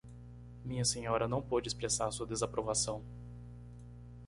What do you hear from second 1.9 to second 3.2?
sua desaprovação.